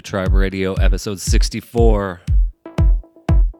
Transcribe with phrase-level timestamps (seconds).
[0.00, 2.22] To Tribe Radio, episode 64.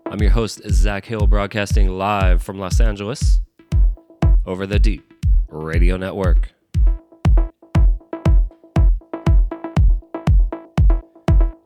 [0.06, 3.40] I'm your host, Zach Hill, broadcasting live from Los Angeles
[4.46, 5.12] over the Deep
[5.48, 6.54] Radio Network.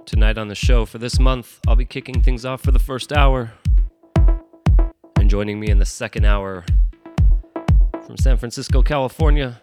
[0.06, 3.12] Tonight on the show for this month, I'll be kicking things off for the first
[3.12, 3.52] hour.
[5.16, 6.64] And joining me in the second hour
[8.04, 9.60] from San Francisco, California,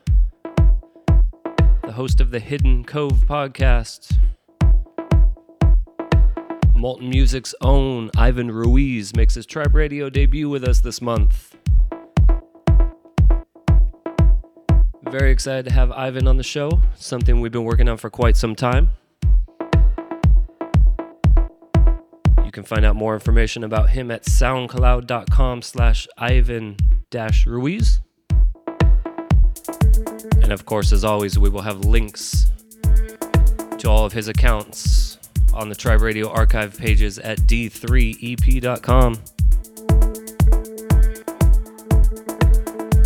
[1.83, 4.15] the host of the Hidden Cove podcast,
[6.81, 11.55] Molten Music's own Ivan Ruiz makes his Tribe Radio debut with us this month.
[15.03, 18.35] Very excited to have Ivan on the show, something we've been working on for quite
[18.35, 18.89] some time.
[22.43, 26.77] You can find out more information about him at soundcloud.com slash Ivan
[27.45, 27.99] Ruiz.
[30.41, 32.49] And of course, as always, we will have links
[33.77, 35.00] to all of his accounts
[35.53, 39.17] on the Tribe Radio archive pages at d3ep.com.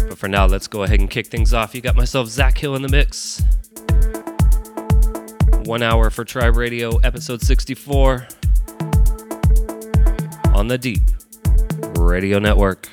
[0.07, 1.75] But for now, let's go ahead and kick things off.
[1.75, 3.41] You got myself, Zach Hill, in the mix.
[5.65, 8.27] One hour for Tribe Radio, episode 64
[10.53, 11.01] on the Deep
[11.97, 12.89] Radio Network.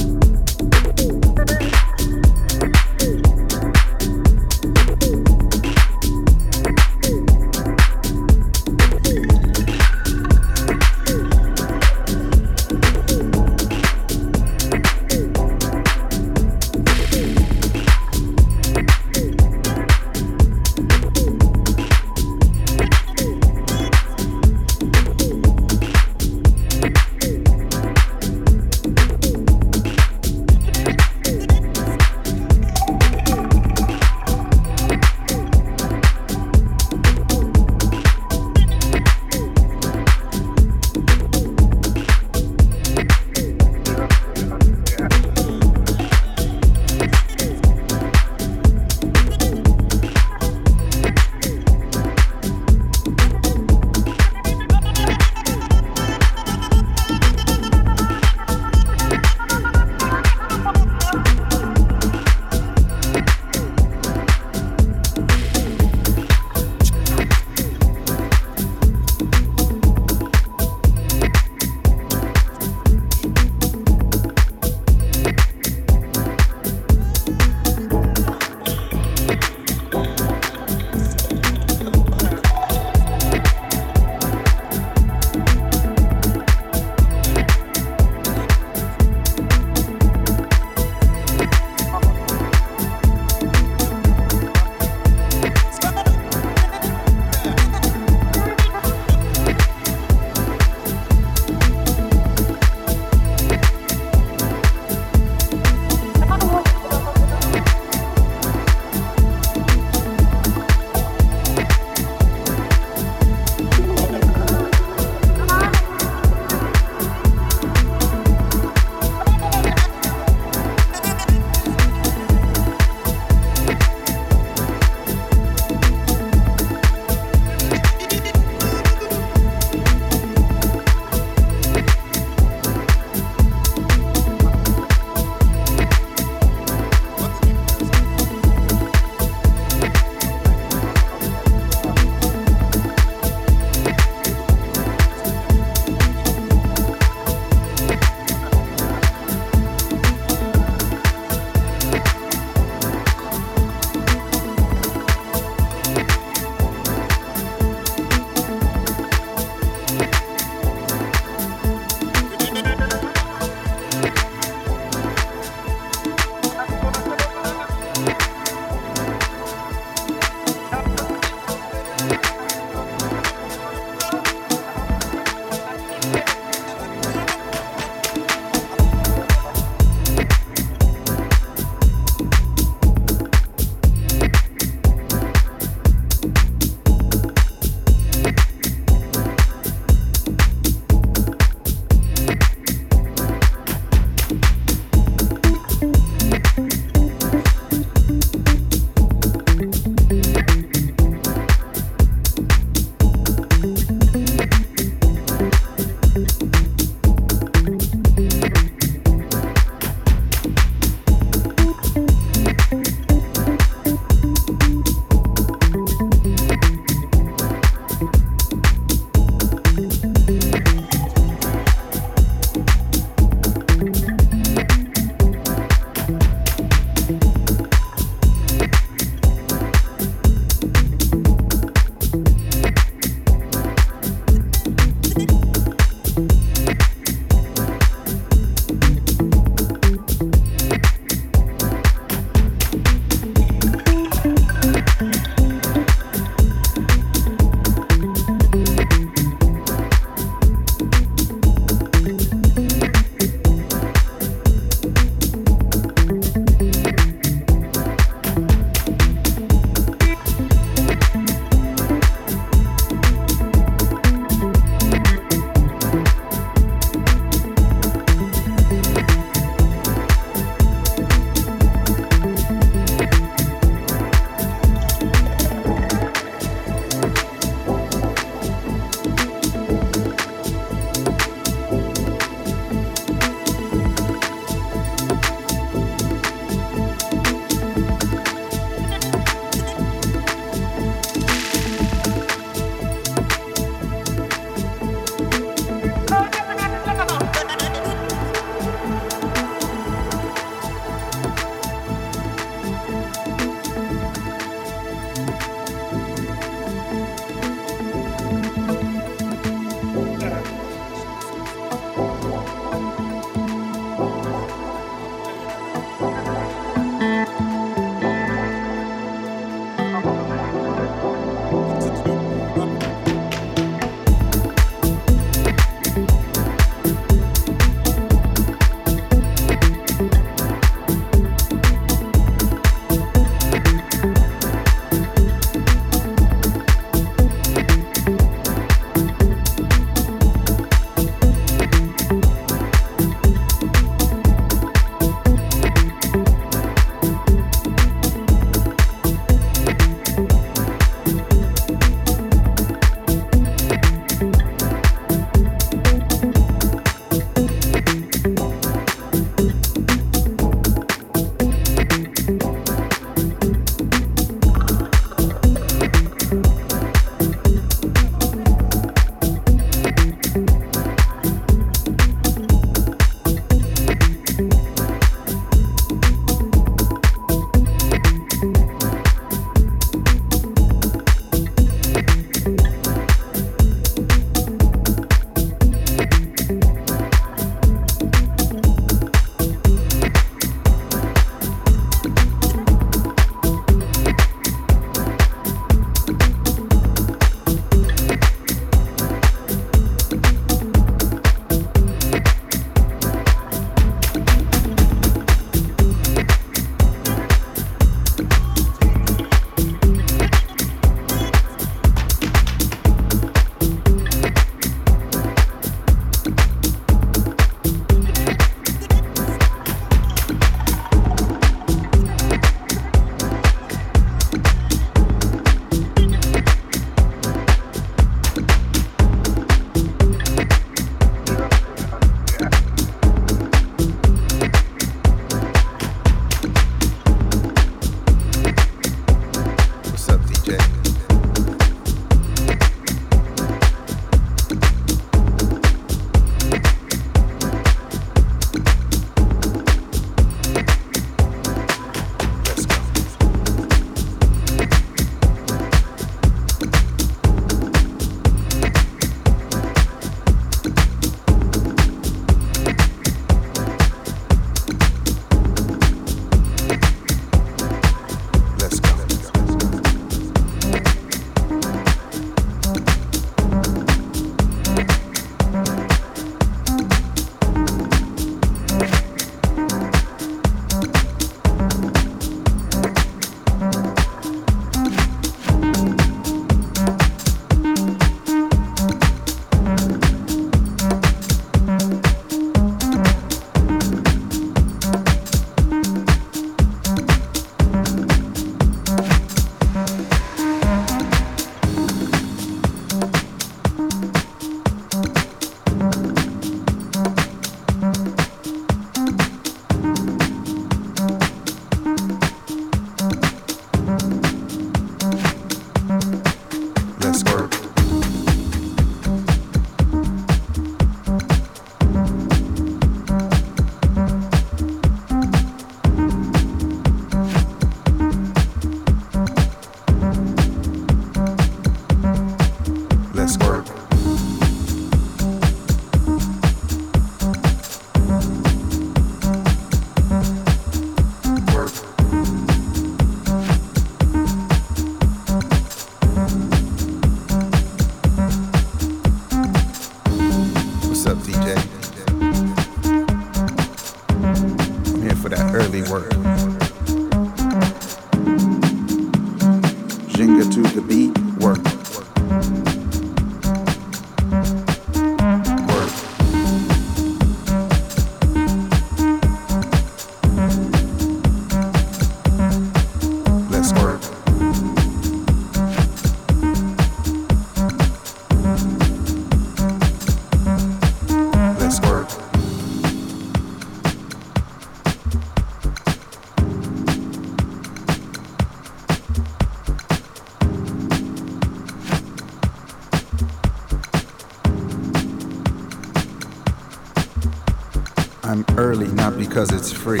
[599.38, 600.00] Because it's free,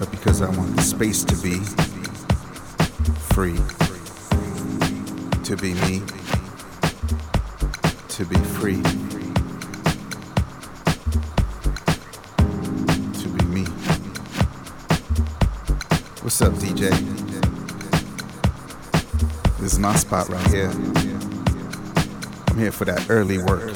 [0.00, 1.60] but because I want the space to be
[3.30, 3.54] free,
[5.44, 6.02] to be me,
[8.08, 8.82] to be free,
[13.12, 13.64] to be me.
[16.22, 16.90] What's up, DJ?
[19.60, 20.70] This is my spot right here.
[22.48, 23.73] I'm here for that early work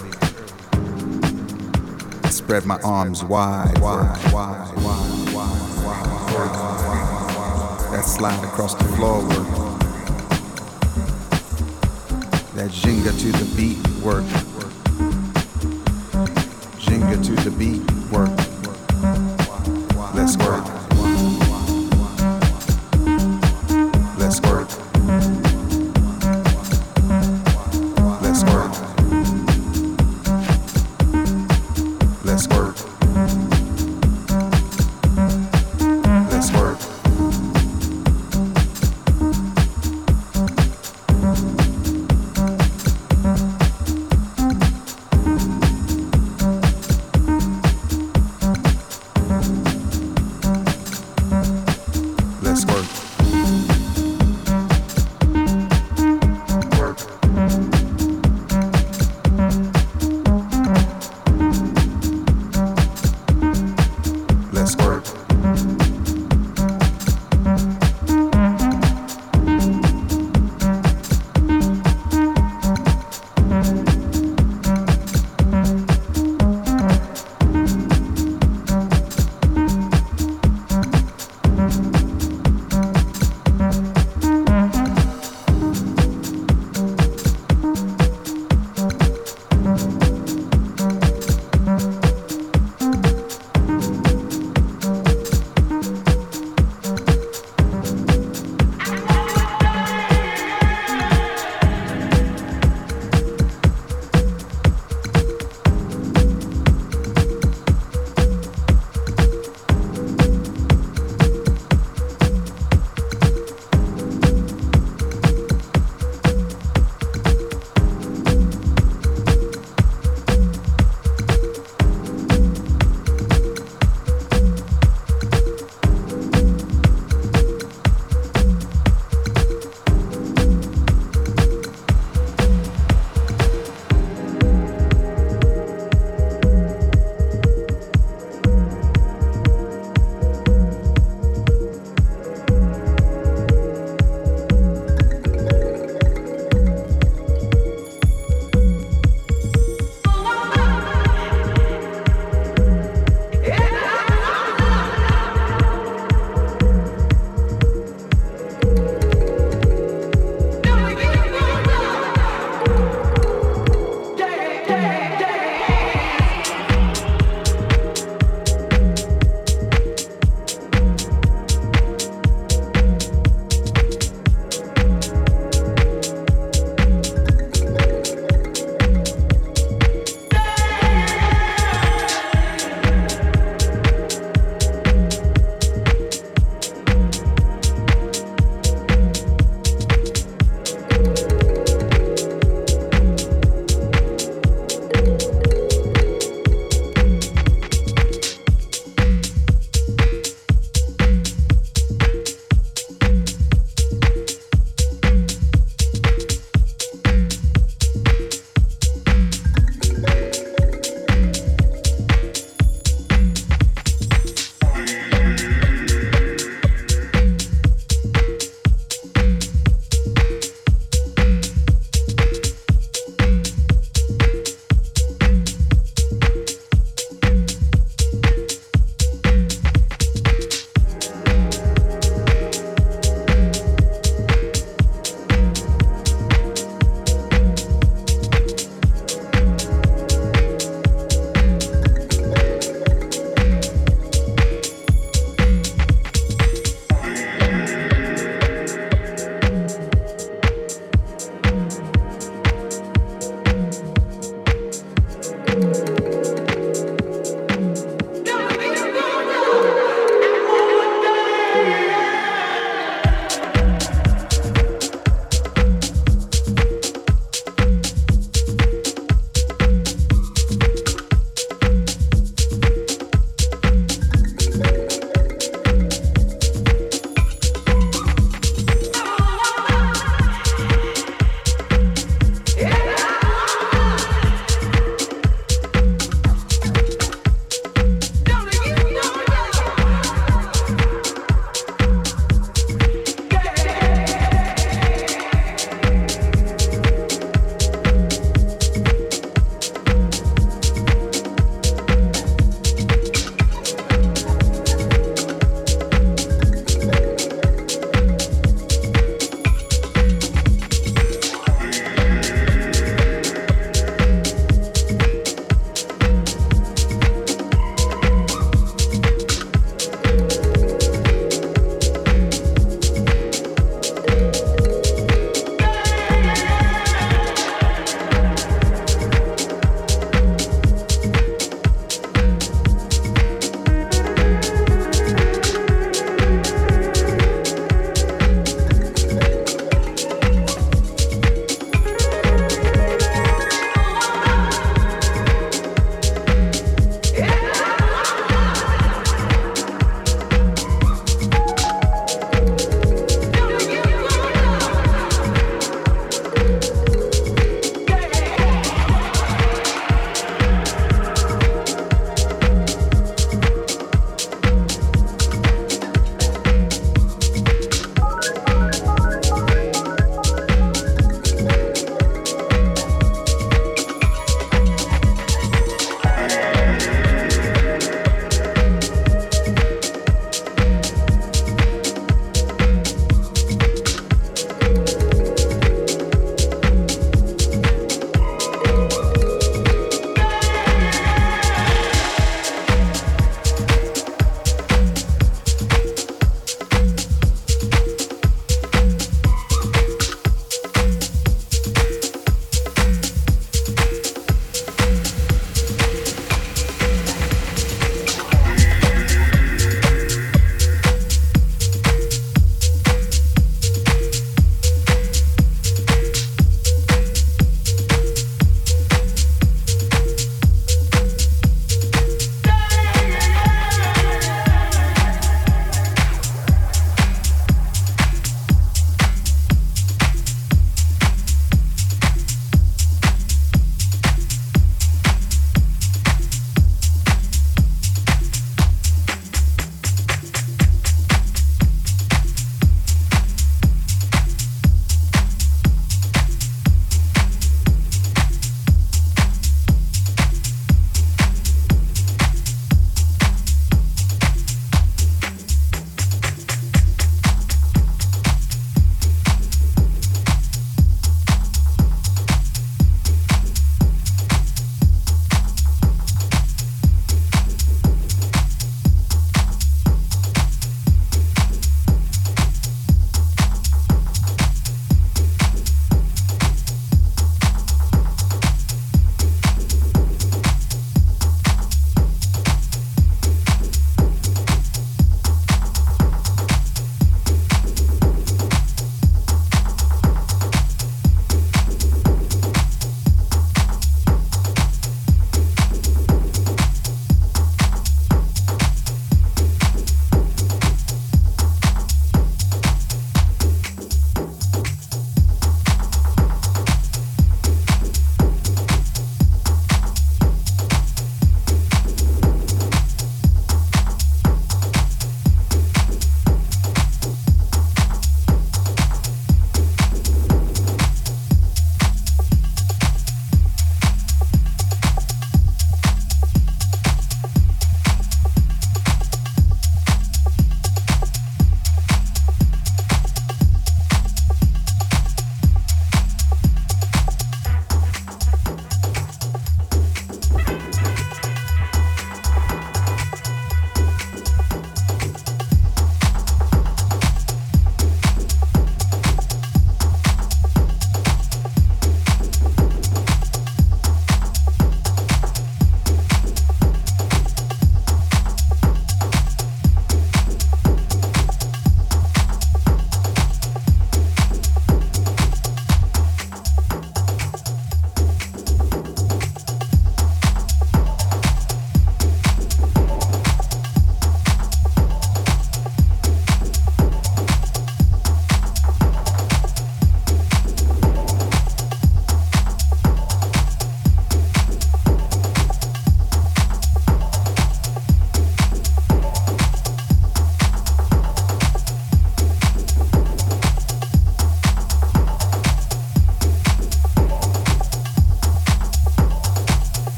[2.61, 3.77] spread my arms wide.
[7.93, 9.49] That slide across the floor work.
[12.55, 14.48] That jinga to the beat work.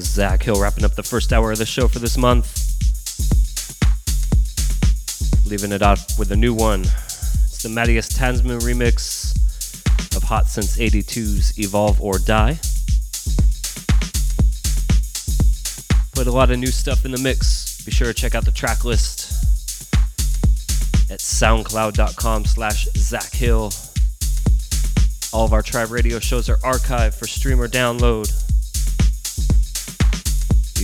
[0.00, 2.46] Zach Hill wrapping up the first hour of the show for this month.
[5.46, 6.80] Leaving it off with a new one.
[6.80, 9.36] It's the Matthias Tanzmann remix
[10.16, 12.58] of Hot Since 82's Evolve or Die.
[16.12, 17.82] Put a lot of new stuff in the mix.
[17.84, 19.32] Be sure to check out the track list
[21.10, 23.72] at soundcloud.com slash Zach Hill.
[25.32, 28.30] All of our Tribe Radio shows are archived for stream or download.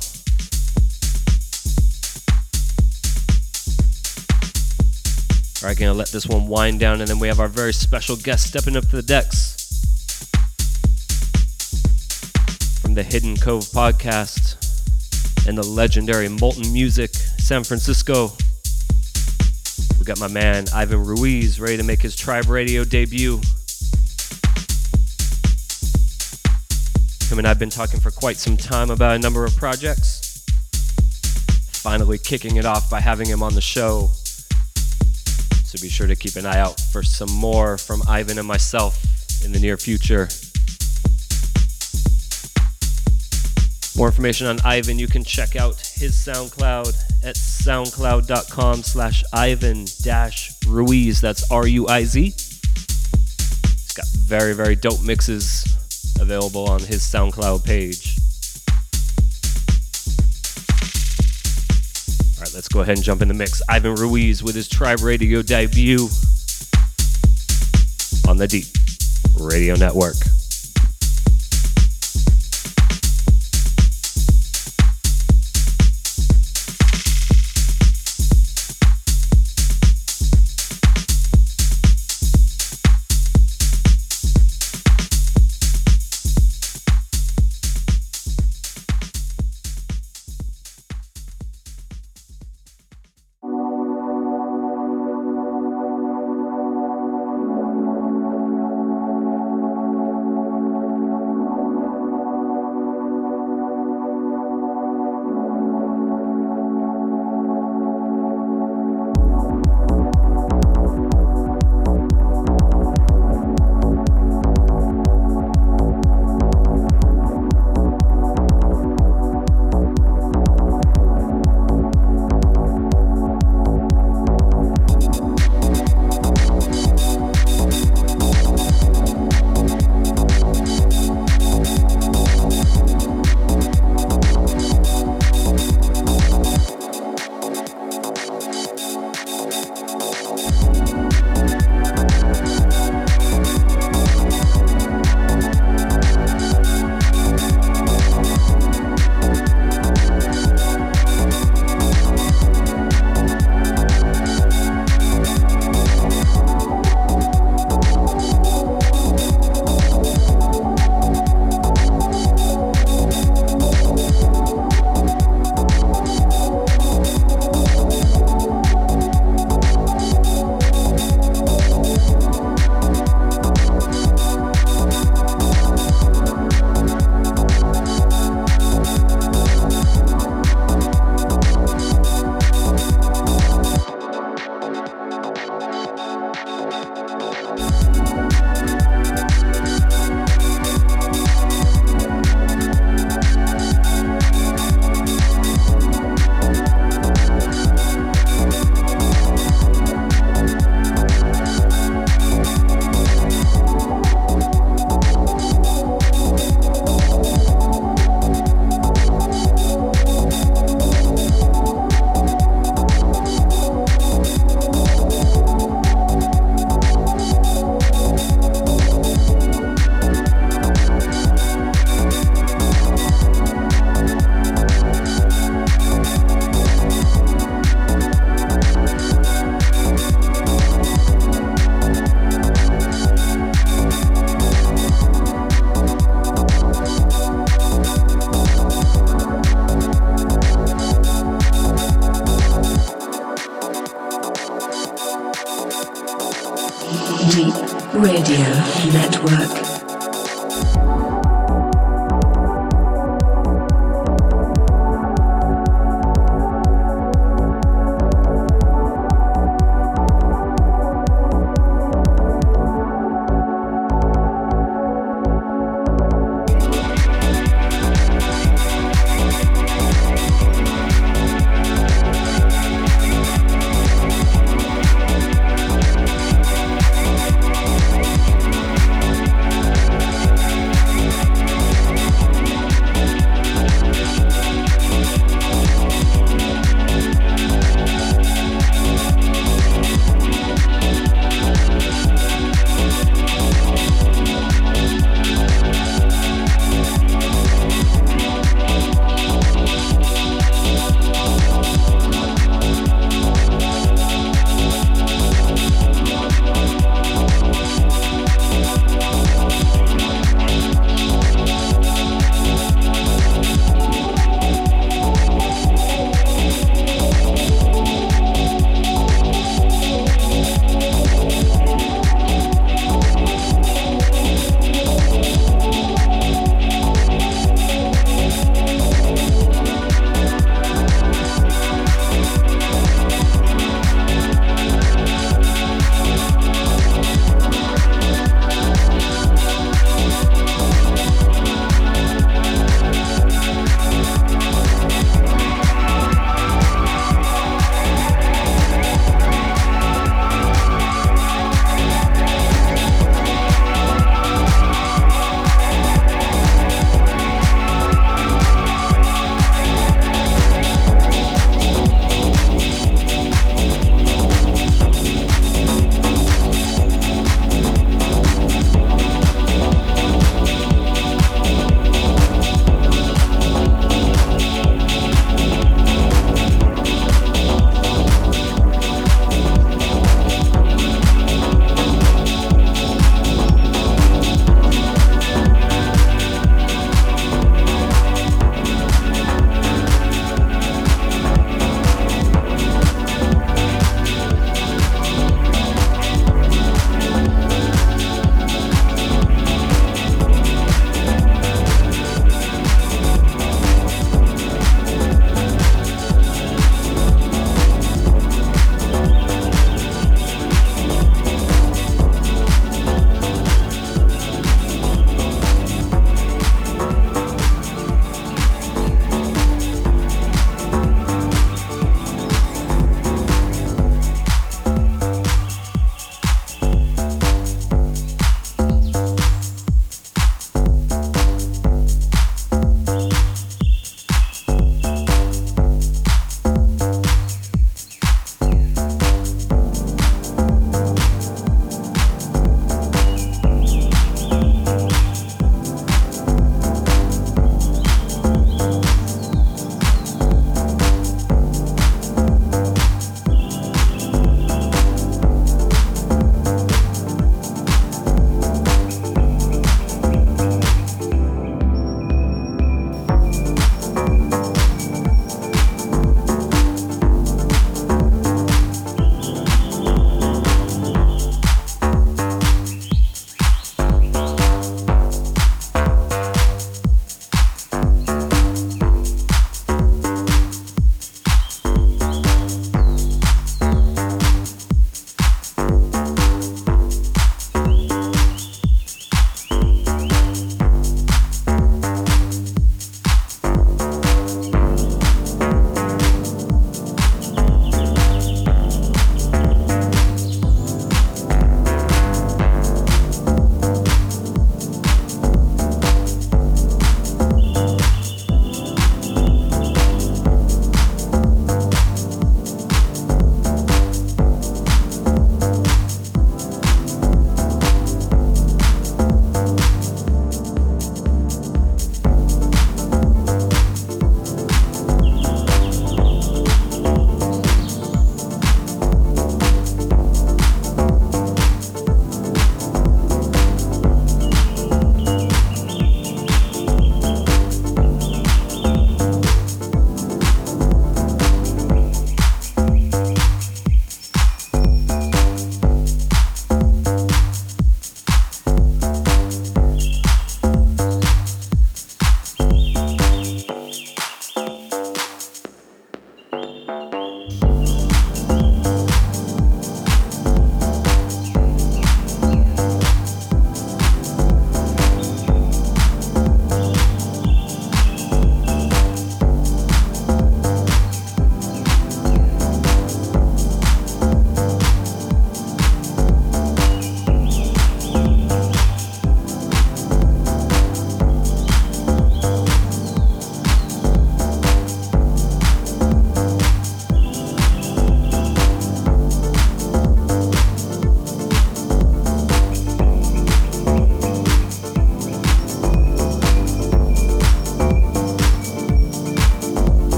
[5.60, 8.14] All right, gonna let this one wind down, and then we have our very special
[8.14, 9.56] guest stepping up to the decks.
[12.80, 14.54] from the Hidden Cove podcast
[15.48, 18.36] and the legendary Molten Music San Francisco.
[20.00, 23.38] We got my man Ivan Ruiz ready to make his Tribe Radio debut.
[27.28, 30.42] Him and I've been talking for quite some time about a number of projects.
[31.70, 34.08] Finally kicking it off by having him on the show.
[35.64, 39.04] So be sure to keep an eye out for some more from Ivan and myself
[39.44, 40.30] in the near future.
[43.94, 50.50] More information on Ivan, you can check out his SoundCloud at soundcloud.com slash Ivan dash
[50.66, 51.20] Ruiz.
[51.20, 52.22] That's R-U-I-Z.
[52.22, 55.76] He's got very, very dope mixes
[56.18, 58.16] available on his SoundCloud page.
[62.38, 63.60] All right, let's go ahead and jump in the mix.
[63.68, 66.08] Ivan Ruiz with his Tribe Radio debut
[68.26, 68.64] on the Deep
[69.38, 70.16] Radio Network.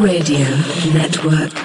[0.00, 0.46] Radio
[0.94, 1.59] Network.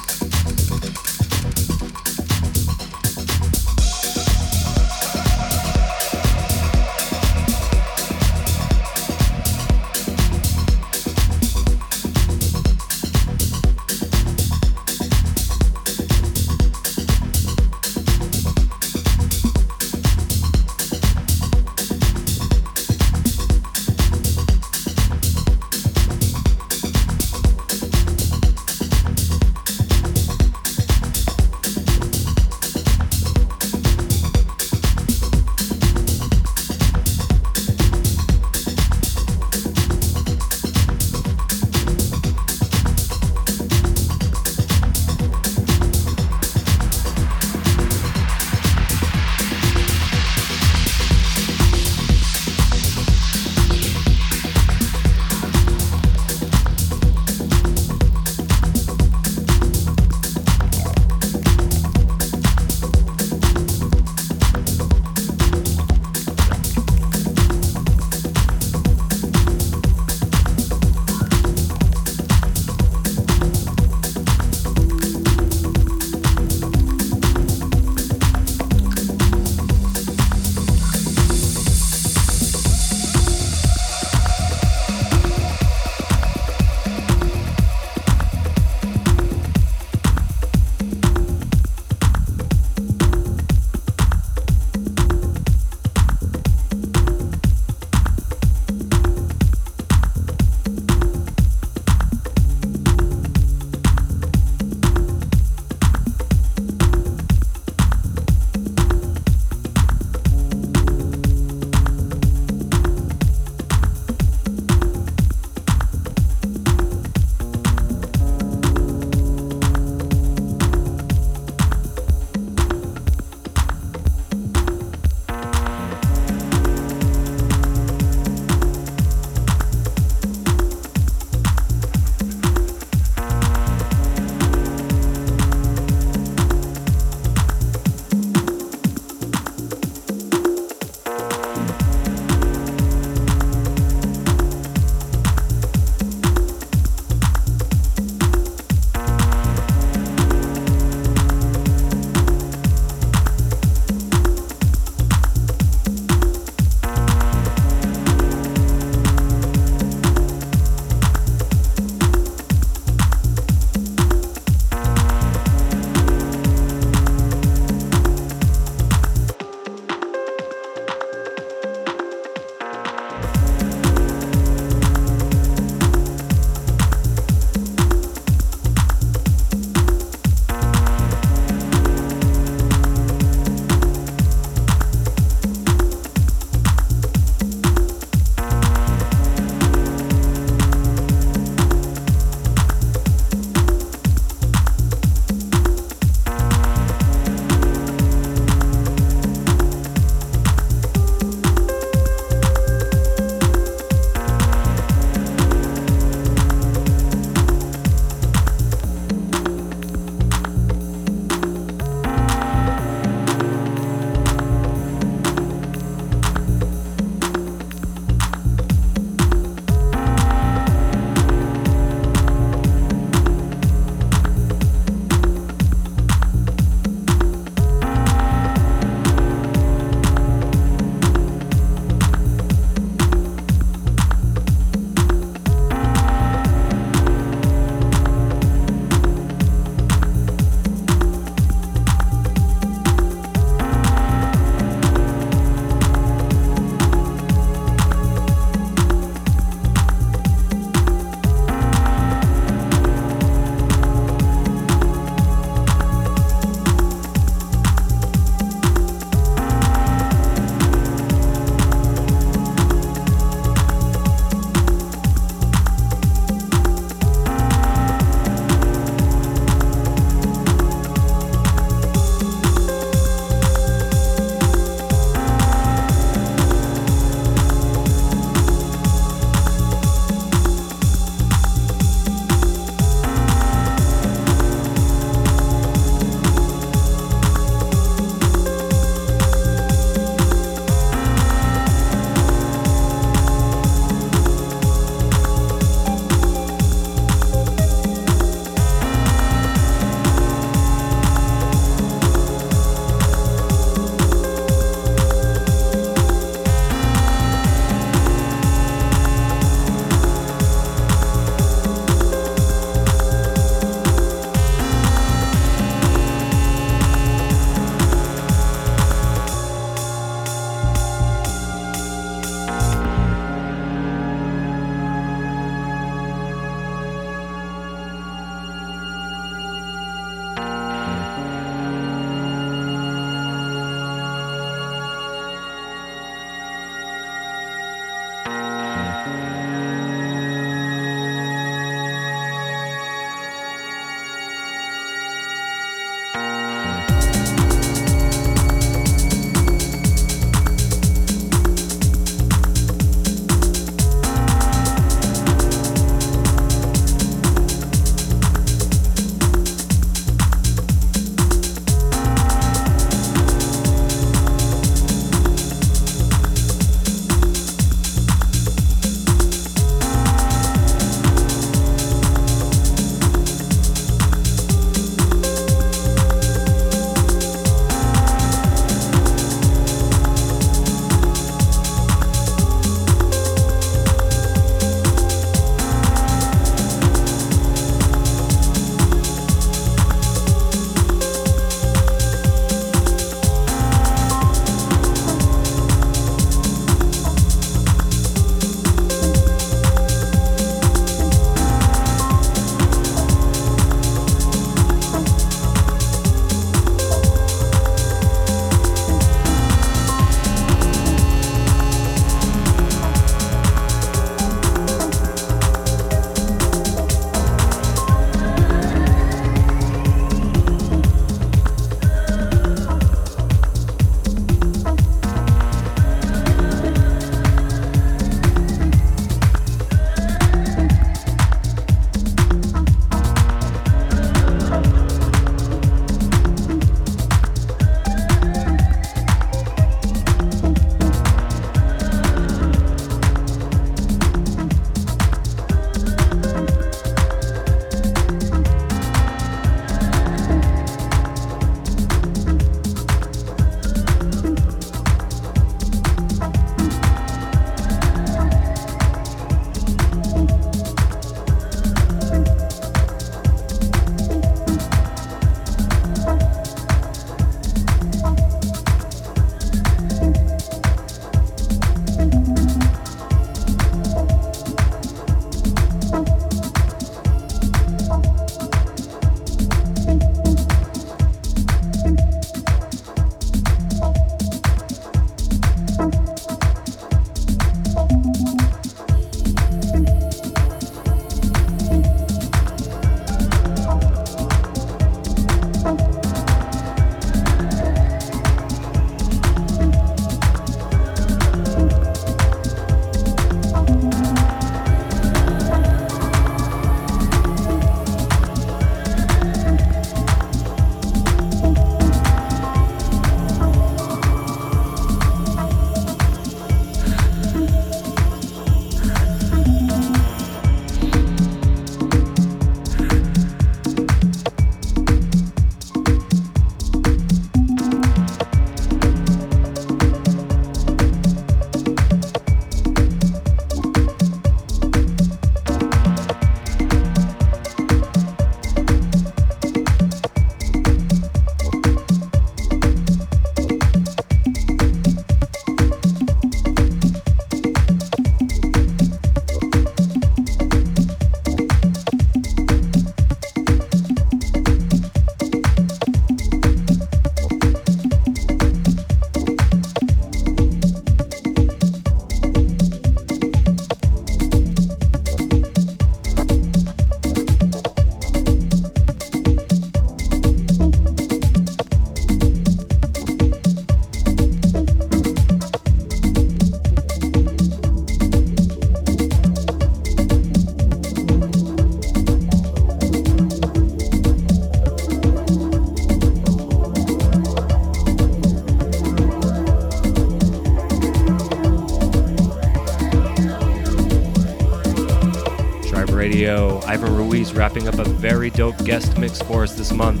[596.72, 600.00] Ivan Ruiz wrapping up a very dope guest mix for us this month.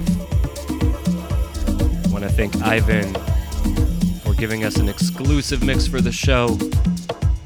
[0.70, 3.12] I want to thank Ivan
[4.20, 6.58] for giving us an exclusive mix for the show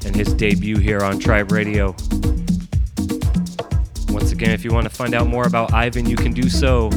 [0.05, 1.87] and his debut here on Tribe Radio.
[4.07, 6.89] Once again, if you want to find out more about Ivan, you can do so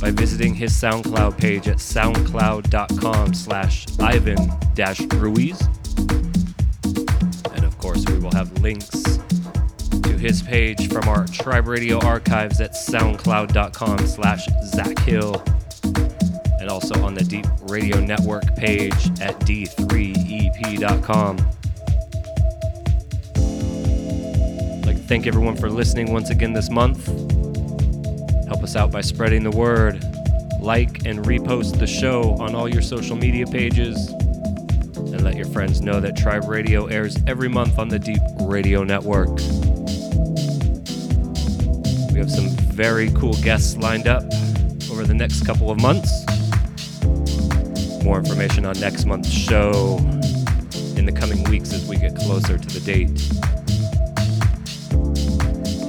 [0.00, 4.50] by visiting his SoundCloud page at soundcloud.com slash Ivan
[10.20, 15.42] his page from our Tribe Radio archives at soundcloud.com slash Zach Hill.
[16.60, 18.92] And also on the Deep Radio Network page
[19.22, 21.38] at d3ep.com.
[24.78, 27.06] I'd like thank everyone for listening once again this month.
[28.46, 30.04] Help us out by spreading the word.
[30.60, 34.08] Like and repost the show on all your social media pages.
[34.08, 38.84] And let your friends know that Tribe Radio airs every month on the Deep Radio
[38.84, 39.40] Network.
[42.82, 44.22] Very cool guests lined up
[44.90, 46.10] over the next couple of months.
[48.02, 49.98] More information on next month's show
[50.96, 53.10] in the coming weeks as we get closer to the date.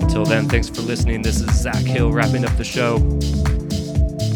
[0.02, 1.22] Until then, thanks for listening.
[1.22, 2.98] This is Zach Hill wrapping up the show.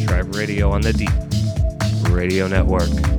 [0.07, 3.14] Tribe Radio on the Deep Radio Network.